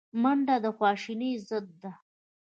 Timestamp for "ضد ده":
1.47-1.91